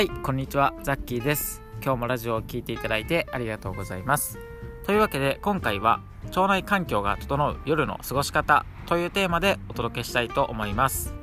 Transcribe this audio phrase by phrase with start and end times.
[0.00, 1.60] はいこんにちはザッキーです。
[1.84, 4.38] 今日もラジオを聴いていただいてありがとうございます。
[4.86, 11.14] というわけで今回は腸内環境が整う夜の過ごし方というテーマでお届けしたいと思います。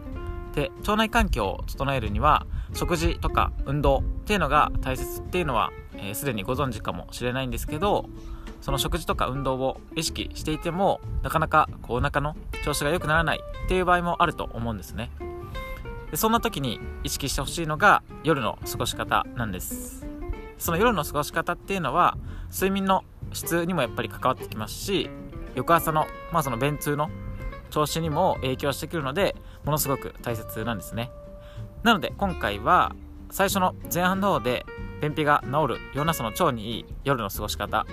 [0.54, 2.46] で腸内環境を整えるには
[2.76, 5.72] 食事とか運動っていうのが大切っていうのは
[6.14, 8.08] すで、ー、にご存知かもしれないんですけど
[8.62, 15.10] その食事とか運動を意識していてもなかなかこうお腹の調子が良くならないっていう場合もあると思うんですね。
[16.12, 20.06] でそんな時に意識してほしいのが夜の過ごし方なんです。
[20.58, 22.18] その夜の過ごし方っていうのは
[22.52, 23.04] 睡眠の
[23.34, 25.10] 質にもやっぱり関わってきますし
[25.56, 27.10] 翌朝の,、まあその便通の
[27.70, 31.12] 調子にも影響してくるのでものすごく大切なんですね。
[31.84, 32.96] なので今回は
[33.30, 34.66] 最初の前半の方で
[35.02, 37.86] 便秘が治るようなその腸にいい夜の過ごし方。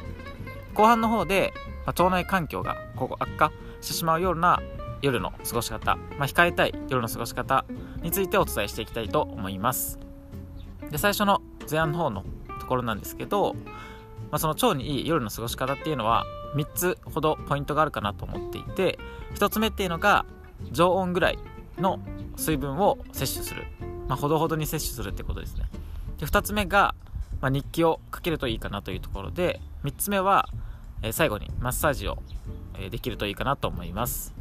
[0.74, 1.52] 後半の方で、
[1.86, 4.60] まあ、腸内環境がここ悪化してしまうような
[5.02, 7.64] 夜の過ごし方、まあ、控えたい夜の過ごし方。
[8.04, 9.98] についてお伝えしていきたいと思います。
[10.91, 12.24] で最初の前半の方の
[12.61, 13.55] ところなんですけど、
[14.30, 16.24] まあ、その腸にいい夜の過ごし方っていうのは
[16.55, 18.98] 3つほどポイントがあるかなと思っていて
[19.34, 20.24] 1つ目っていうのが
[20.70, 21.38] 常温ぐらい
[21.78, 21.98] の
[22.36, 23.64] 水分を摂取する、
[24.06, 25.64] まあ、ほどほどに摂取するってことですね。
[26.18, 26.94] で2つ目が、
[27.41, 30.48] まあ、日記をかけるといいかなというところで3つ目は、
[31.02, 32.18] え、最後にマッサージを、
[32.78, 34.33] え、できるといいかなと思います。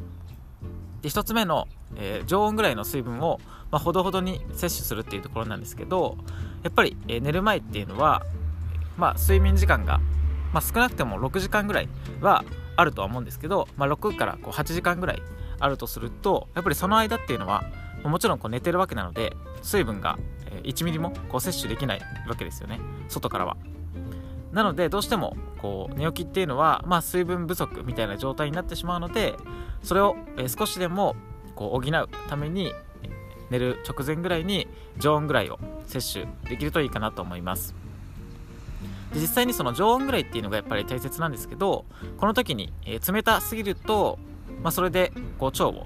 [1.04, 6.18] で1つ目の、えー、常温ぐらいの水分を、まあ、ほどほどに摂取するっていうところなんですけど
[6.64, 8.23] やっぱり、えー、寝る前っていうのは、
[8.98, 10.00] まあ、睡眠時間が、
[10.54, 11.90] まあ、少なくても6時間ぐらい
[12.22, 12.44] は
[12.78, 15.22] あるとは思うんですけど、まあ、6からこう8時間ぐらい
[15.60, 17.64] あるとするとやっぱりその間っていうのは
[18.04, 20.17] もちろんこう寝てるわけなので水分が
[20.64, 22.80] 1ミリもこう摂取できないわけですよね。
[23.08, 23.58] 外からは。
[24.54, 29.36] なのでどうしてもこう寝起きっていうのは、まあ、水分不足みたいな状態になってしまうので
[29.82, 30.16] それを
[30.48, 31.16] 少しでも
[31.56, 32.72] こう補うために
[33.50, 37.76] 寝る直前ぐらいに常温ぐらいを摂取できるといいかなと思います。
[39.14, 41.86] で実際にその常温ぐらいっていうのがやっぱり大切なんですけど
[42.17, 44.17] この時に、え、冷たすぎると、
[44.64, 45.86] まあ、それでこう腸を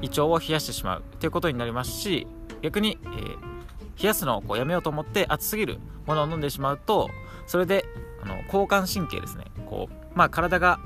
[0.00, 2.26] 胃腸を冷やしてしまうということになりますし
[2.62, 3.55] 逆に、えー、
[4.00, 7.10] 冷やすのをこうやめようと思って熱すぎるものを飲んでしまうと
[7.46, 7.84] それで
[8.22, 9.44] あの交感神経ですね。
[9.66, 10.78] こう、まあ、体が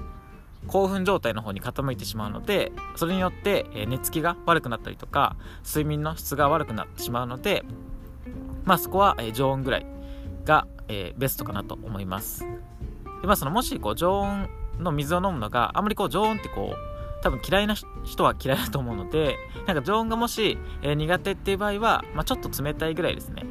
[0.67, 7.65] 興奮状態の方に傾いてしまうのでそれによって、寝つきが悪くなったりとか睡眠の質が悪くなってしまうので、
[8.65, 9.87] まあ、そこは、常温ぐらい
[10.45, 12.45] が、えベストかなと思います。
[13.21, 14.49] で、まあ、そのもしこう常温
[14.79, 16.90] の水を飲むのがあんまりこう常温ってこう
[17.23, 19.37] 多分嫌いな人は嫌いだと思うので
[19.67, 23.45] なんか常温がもし、えー、苦手っていう場合は、まあ、ちょっと冷たいぐらいですね。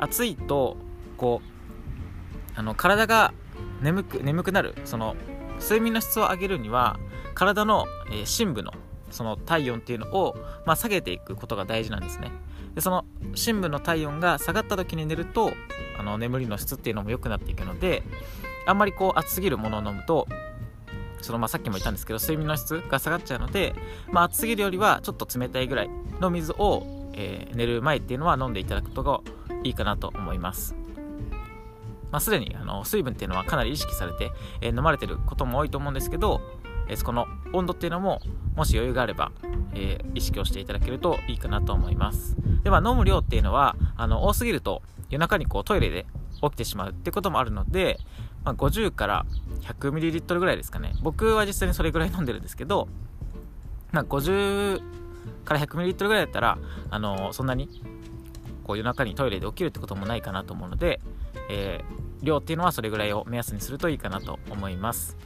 [0.00, 0.76] 暑いと
[1.16, 3.32] こうあの体が
[3.80, 5.16] 眠く眠くなるその
[5.60, 6.98] 睡眠の質を上げるには
[7.34, 8.72] 体の、えー、深部の
[9.10, 10.34] その体温っていうのを、
[10.66, 12.30] まあ、下げていくことが大事なんですね。
[12.74, 13.04] でその
[13.34, 15.52] 深部の体温が下がった時に寝ると
[15.98, 18.02] あの眠りの質っていうのも良くなっていくので
[18.66, 20.26] あんまりこう熱すぎるものを飲むと
[21.22, 23.74] そのまあさっきも言ったんですけど睡眠の質が下がっちゃうので、
[24.10, 25.90] まあ、熱すぎるよりはちょっと冷たいぐらい
[26.20, 29.20] の水を、えー、寝る前っていうのは飲んでいただくことが
[29.64, 30.74] いいかなと思います。
[32.10, 36.42] まあ、すでにあの水分っていうのはかなり意識されて、えー、飲まれてることも多いと思うんですけど、
[36.88, 38.20] え、そこの温度っていうのも
[38.54, 39.32] もし余裕があれば、
[39.74, 42.36] えー、意識をしていただけるといいかなと思います。
[42.64, 46.06] では飲む量っていうのはあの多すぎると夜中にこうトイレで
[46.42, 47.98] 起きてしまうってこともあるので、
[48.44, 49.26] まあ、50から
[49.60, 50.92] 100ml ぐらいですかね。
[51.02, 52.88] 僕は実際にそれぐらい飲んでるんですけど、
[53.92, 54.82] まあ、50
[55.44, 56.58] から 100ml ぐらいだったら、
[56.90, 57.68] あのそんなに
[58.64, 61.00] こう夜中にトイレで起きるってこともないかなと思うので、
[61.50, 65.16] えー、量っていうのはそれぐらいを目安にするといいかなと思います。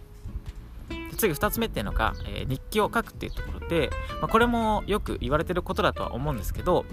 [1.17, 3.91] 次2つ目っていうのが、えー、日記を書くっていうところで、
[4.21, 6.85] まあ、これもよく言われてることだとは思うんですけど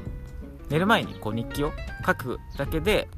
[0.69, 1.71] 寝る前にこう日記を
[2.05, 3.09] 書くだけで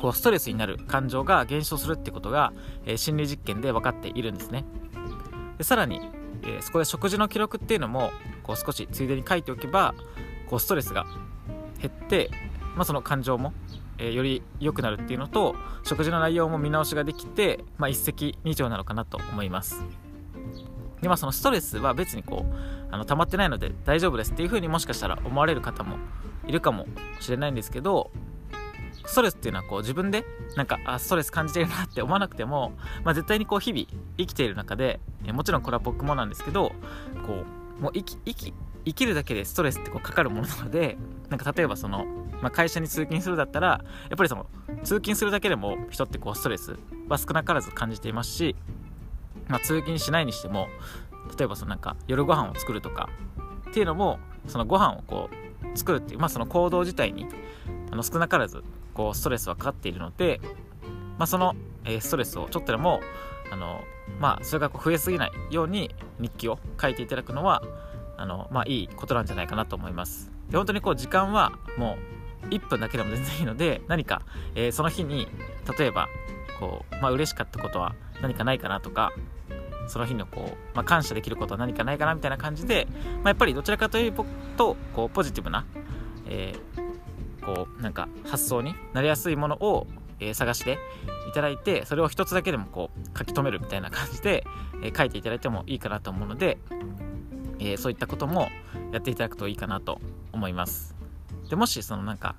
[0.00, 2.52] こうストレスになる感情が減少するってことが、
[2.84, 4.64] えー、心理実験で分かっているんですね。
[5.58, 6.00] でさらに、
[6.42, 8.10] えー、そこで食事の記録っていうのも
[8.42, 9.94] こう少しついでに書いておけば
[10.46, 11.06] こうストレスが
[11.80, 12.30] 減って、
[12.74, 13.52] まあ、その感情も
[13.98, 15.54] えー、より良くなるっていうのと
[15.84, 19.84] 食事の内容も見直しができて、まあ、一石二鳥なのかなと思います。
[21.00, 22.54] でまあそのストレスは別にこう
[22.92, 25.96] あの溜まってないので大丈夫ですっていう風にもしかしたら思われる方も
[26.46, 26.86] いるかも
[27.20, 28.12] しれないんですけど
[29.04, 30.24] ストレスっていうのはこう自分で
[30.56, 32.72] なんかあストレス感じてるなって思わなくても、
[33.04, 33.86] まあ、絶対にこう日々
[34.18, 35.00] 生きている中で
[35.32, 36.72] もちろんこれは僕もなんですけど
[37.26, 37.44] こ
[37.78, 38.54] うもう生き生き
[38.84, 40.96] 生きるだけでストレスってこうかかるものなので
[41.28, 42.04] なんか例えばその
[42.42, 44.46] まあ、会社に通勤するだったらやっぱりその
[44.82, 46.76] 通勤するだけでも人ってこうストレス
[47.08, 48.56] は少なからず感じていますし、
[49.46, 50.66] まあ、通勤しないにしても
[51.38, 53.08] 例えばそのなんか夜ご飯を作るとか
[53.70, 57.26] っていうのもそのご飯をこう作るっていう、まあ、その行動自体に
[57.92, 60.40] あの少なからずこうストレスはかかっているので、
[61.18, 61.54] まあ、その、
[61.84, 63.00] えー、ストレスをちょっとでも
[63.50, 63.82] あの、
[64.20, 67.62] まあ、それがこう増えすぎないように日記を書いていただくのは
[68.16, 70.30] あの、まあ、いいことなんじゃないかなと思います。
[70.50, 71.96] で本当にこう時間はも
[72.44, 74.22] う1分だけでも全然いいので何か、
[74.54, 75.28] えー、その日に
[75.78, 76.08] 例えば
[76.58, 79.12] こう、まあ嬉しかったことは何かないかなとか
[79.88, 82.86] その日のこう、まあ、感謝できることは何かないかなみたいな感じで、
[83.16, 84.12] まあ、やっぱりどちらかという
[84.56, 85.66] とこうポジティブな、
[86.28, 86.71] えー、
[87.44, 89.86] こうなんか発想になりやすいものを、
[90.20, 90.78] えー、探して
[91.28, 94.44] いただいてそれを一つだけでもこう書き留めるみたいな感じで、
[94.82, 96.58] えー、書いていただいてもいいかなと思うので、
[97.58, 98.48] えそういったことも
[98.92, 100.00] やっていただくといいかなと
[100.32, 100.94] 思います。
[101.48, 102.34] でもしそのなんか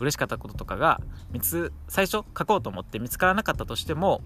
[0.00, 1.00] 嬉しかったこととかが
[1.30, 4.22] 見つ最初書こうと思って見つからなかったとしても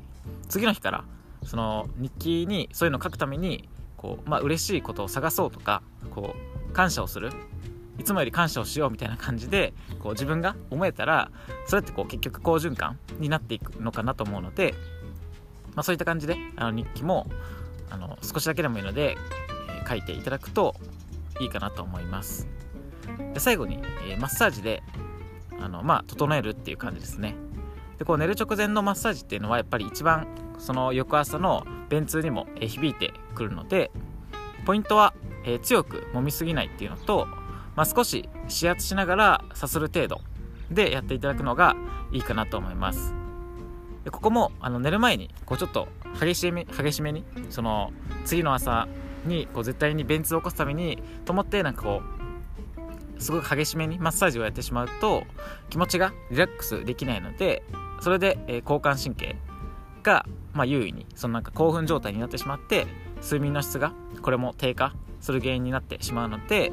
[0.49, 1.05] 次の日から
[1.45, 5.83] その日記にそういうのを書くためにこう、まあ嬉しいことを探そうとか
[6.15, 6.35] こ
[6.69, 7.33] う感謝をする
[7.99, 11.31] いつもより感謝をしようみたいな感じでこう自分が思えたら
[11.67, 14.75] それってこう結局好循環になっていくのかなと思うので、
[15.75, 17.27] まあ、そういった感じであの日記も
[17.91, 19.17] あの少しだけでもいいので、
[19.81, 20.77] えー、書いていただくと
[21.41, 22.49] いいかなと思います。
[23.35, 24.83] で最後に、えー、マッサージで
[25.61, 27.35] あのまあ整えるっていう感じですね。
[27.99, 30.29] でこう寝る直前のマッサージっていうのはやっぱり一番
[30.59, 33.91] その翌朝の便通にも響いてくるので
[34.65, 35.15] ポイントは、
[35.45, 37.27] えー、強く揉みすぎないっていうのと、
[37.79, 40.21] まあ、少し指圧しながらさする程度
[40.69, 41.77] でやっていただくのが
[42.11, 43.15] いいかなと思います。
[44.03, 45.87] でここもあの寝る前にこうちょっと
[46.21, 47.93] 激しめ激しめにその
[48.25, 48.89] 次の朝
[49.27, 52.03] にこう絶対に便通を起こすためにと思ってなんかこ
[53.17, 55.23] うすごく激しめにマッサージをやってしまうと
[55.71, 57.63] 気持ちがリラックスできないので
[58.01, 59.37] それで、え、交感神経
[60.03, 62.89] が、まあ、優位にそのなんか興奮状態になってしまって
[63.23, 66.73] 睡眠の質がこれも低下する原因になってしまうので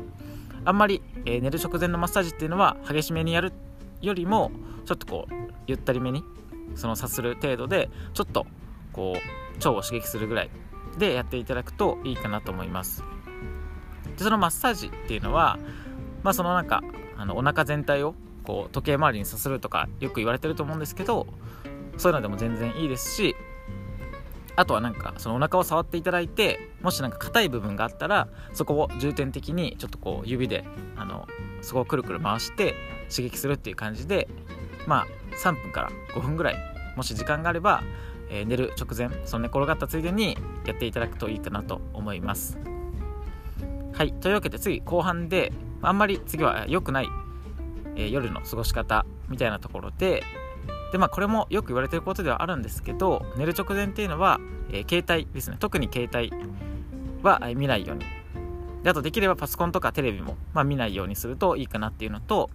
[0.66, 3.54] あんまり、えー、寝る直前のマッサージっていうのは激しめにやる
[4.02, 4.52] よりも
[4.86, 5.34] ちょっとこう
[5.68, 6.24] ゆったりめに
[6.76, 8.46] そのさする程度でちょっと
[8.92, 10.50] こう腸を刺激するぐらい
[10.98, 13.04] でやっていただくといいかなと思います。
[14.18, 15.60] でそのマッサージっていうのは
[16.24, 16.82] まあそのなんか
[17.18, 21.28] あのお腹全体をこう時計回りにさするとかよく言われてると思うんですけど
[21.98, 23.36] そういうのでも全然いいですし
[24.56, 30.64] あとはなんかそのお腹を触っていただいてもしなんか硬い部分があったらそこを重点的にちょっとこう指で
[30.96, 31.28] あの
[31.62, 32.76] そこをくるくる回して
[33.10, 34.28] 刺激するっていう感じで
[34.88, 35.08] まあ
[35.38, 36.56] 3分から5分ぐらい
[36.96, 37.84] もし時間があれば、
[38.30, 42.58] えー、寝る直前その寝転がったついでにやっていただくといいかなと思います。
[43.94, 47.08] はいというわけで次後半であんまり次は良くない、
[47.96, 50.24] えー、夜の過ごし方みたいなところで
[50.92, 54.40] でまあこれもよく言われてることではあるんですけど寝る直前っていうのは、
[54.70, 55.58] えー、携帯ですね。
[55.60, 56.32] 特に携帯
[57.24, 58.06] は見ないように。
[58.84, 62.52] であとできればパソコンとかテレビも、まあ、見ないようにするといいかなっていうのと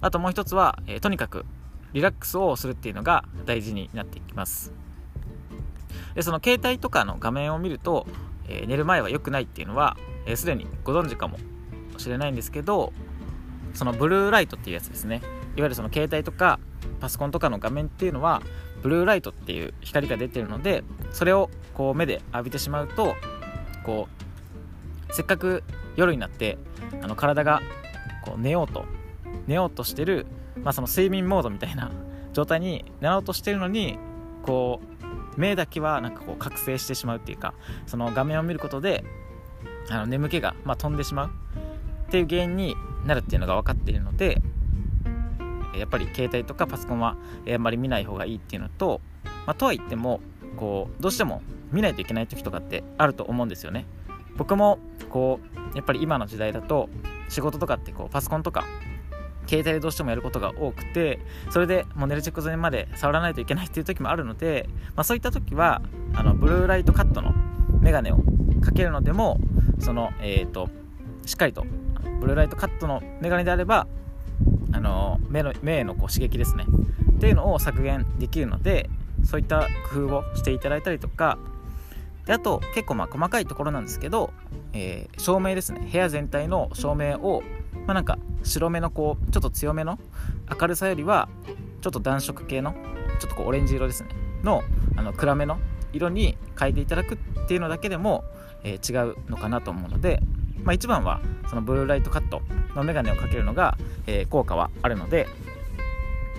[0.00, 1.44] あともう一つは、えー、とにかく
[1.92, 4.72] リラックスをするっていうのが大事になっていきます。
[6.14, 8.06] でその携帯とかの画面を見ると、
[8.48, 9.96] えー、寝る前は良くないっていうのは
[10.34, 11.38] すで、ー、にご存知かも
[11.98, 12.92] しれないんですけど
[13.74, 15.20] そのブルーライトっていうやつですね。
[15.56, 16.58] いわゆるその携帯とか
[17.04, 18.40] パソコンとかの画面っていうのは
[18.82, 23.14] ブルーライトっていう光が出てるのでそれをこう目で浴びてしまうと
[23.84, 24.08] こ
[25.10, 25.62] うせっかく
[25.96, 26.56] 夜になって
[27.02, 27.60] あの体が
[28.24, 28.86] こう寝ようと
[29.46, 30.24] 寝ようとしてる、
[30.62, 31.92] まあ、その睡眠モードみたいな
[32.32, 33.98] 状態になろうとしてるのに
[34.42, 34.80] こ
[35.36, 37.52] う目だけはなんかこう覚醒してしまうっていうか
[37.86, 39.04] その画面を見ることで
[39.90, 41.30] あの眠気が、まあ、飛んでしまう
[42.08, 42.74] っていう原因に
[43.04, 44.40] なるっていうのが分かっているので
[45.78, 47.16] やっぱり携帯とかパソコンは
[47.52, 49.00] あんまり見ない方がいいっていうのと、
[49.46, 50.20] まあ、とは言っても
[50.56, 53.86] こうどうしても見ないといけない時とかってあると思うんですよね。
[54.36, 54.78] 僕も
[55.10, 55.40] こ
[55.74, 56.88] うやっぱり今の時代だと
[57.28, 58.64] 仕事とかってこうパソコンとか
[59.46, 65.82] 携帯でどうしてもやることが多くてそれでもう寝る直前まで触らないといけないっていう時もあるので、まあ、そういった時は
[66.14, 67.32] あのブルーライトカットの
[67.80, 68.18] メガネを
[68.62, 69.38] かけるのでも
[69.78, 70.68] そのえっ、ー、と
[71.26, 71.66] しっかりと
[72.20, 73.86] ブルーライトカットのメガネであれば
[74.74, 76.66] あの目の目へのこう刺激ですね。
[77.16, 78.90] っていうのを削減できるので
[79.22, 81.38] そういった工夫をしていただいたりとか
[82.26, 84.32] であと結構まあ細かいところなんですけど、
[84.72, 85.88] えー、照明ですね。
[85.90, 87.42] 部屋全体の照明を、
[87.86, 89.98] まあ、なんか白めのこうちょっと強めの
[90.60, 91.28] 明るさよりは
[91.80, 92.74] ちょっと暖色系の
[93.20, 94.08] ちょっとこうオレンジ色ですね。
[94.42, 94.62] の
[94.96, 95.58] あの暗めの
[95.92, 98.24] 色に変えていただくっていうのだけでも、
[98.64, 100.20] えー、違うのかなと思うので
[100.62, 102.42] まあ、一番はそのブルーライトカット
[102.74, 105.26] のメガネをかけるのが、えー、効果はあるので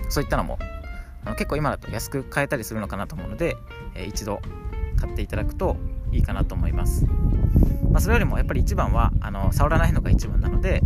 [0.10, 0.58] そういったのも
[1.24, 3.58] あの結構今だと安く買えたりするのかなと思うので、
[3.96, 4.42] えー、一度
[4.98, 5.78] 買っていただくと
[6.12, 7.06] いいかなと思います、
[7.92, 10.82] まあ、それよりもやっぱり一番はあの触らないのが一番なので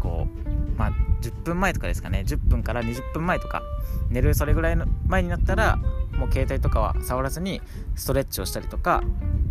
[0.00, 0.48] こう
[0.78, 2.22] まあ、10分前とかですかね。
[2.24, 3.62] 10分から20分前とか
[4.08, 5.76] 寝るそれぐらいの前になったら
[6.16, 7.60] もう携帯とかは触らずに
[7.96, 9.02] ストレッチをしたりとか、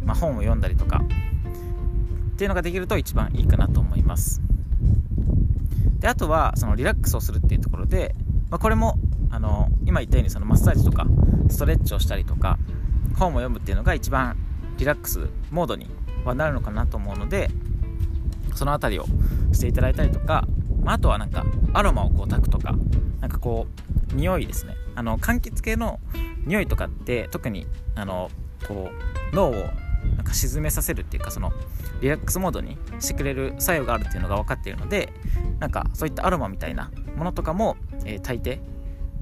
[0.04, 1.02] まあ、本を読んだりとか
[2.38, 4.44] っていうのができると一番いいかなと思います。
[5.98, 8.14] であとはそのリラックスをするっていうところで、
[8.52, 9.00] まあ、これも
[9.32, 11.08] あの今言ったようにそのマッサージとか
[11.50, 12.60] ストレッチをしたりとか
[13.18, 14.38] 本を読むっていうのが一番
[14.78, 15.90] リラックスモードに
[16.26, 17.50] はなるのかなと思うので
[18.54, 19.06] その辺りを
[19.52, 20.46] していただいたりとか、
[20.84, 22.76] まあ、あとはなんかアロマをこう炊くとか
[23.20, 23.66] なんかこ
[24.14, 24.76] う匂いですね。
[24.94, 26.00] あの柑橘系の
[26.46, 27.66] 匂いとかって特に
[27.96, 28.30] あの
[28.68, 28.90] こ
[29.32, 29.54] う脳を
[30.16, 31.52] なんか沈めさせるっていうかその
[32.02, 35.14] リラックスモードにしてくれる作用があるっていうのが分かっているので
[35.60, 38.62] なんかそういったアロマみたいなものとかも、えー、炊いて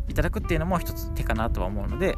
[0.08, 2.16] いただくっていうのも一つ手かなとは思うので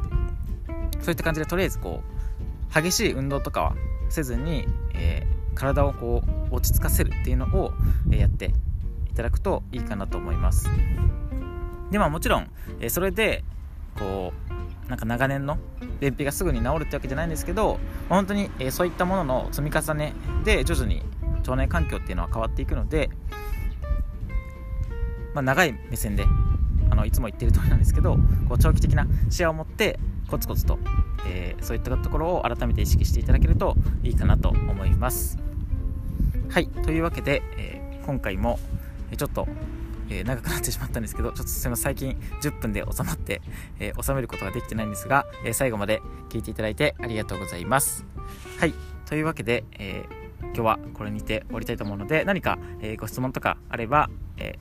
[1.00, 3.76] そういった感じでとりあえずこう激しい運動とかは
[4.10, 7.72] せずに、えー、体をこう落ち着かせるっていうのを、
[8.10, 8.52] えー、やって
[9.10, 10.68] いただくといいかなと思います。
[11.90, 12.50] でまあもちろん、
[12.80, 13.44] えー、それで
[13.98, 14.57] こう
[14.88, 15.58] なんか長年の
[16.00, 17.78] 便秘がすぐに治るってわけじゃないんですけど
[18.08, 20.14] 本当に、えそういったものの積み重ね
[20.44, 21.02] で徐々に
[21.40, 23.10] 腸内環境っていうのは変わっていくので、
[25.34, 26.24] まあ、長い目線で
[26.90, 28.16] あのいつも言ってる通りなんですけど
[28.48, 29.98] こう長期的な視野を持って
[30.30, 30.78] コツコツと、
[31.26, 35.38] えー、そういったところを改めて意識していただけるといいかなと思います。
[36.50, 36.68] はい。
[36.68, 38.58] というわけで、えー、今回も
[39.16, 39.48] ちょっと、
[40.10, 41.84] えー、長くなってしまったんですけどちょっとすみません。
[41.84, 43.40] 最近10分で収まって、
[43.78, 48.04] え収めることができてないんですが、え最後まで聞いていただいてありがとうございます。
[48.58, 48.74] はい。
[49.06, 50.04] というわけで、え
[50.40, 54.58] 今日はこれにて終わりたいと思うので何か、えご質問とかあれば、え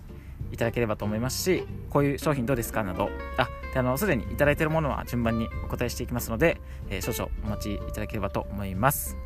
[0.52, 9.18] いただければと思いますし、こういう商品どうですかなど、あ、であの、すでにいただいているものは順番にお答えしていきますので、え、少々お待ちいただければと思います。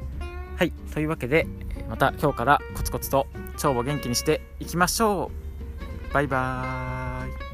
[0.58, 1.48] はい、というわけで、
[1.90, 5.51] また今日からコツコツと腸を元気にしていきましょう。
[6.14, 7.51] バイバーイ。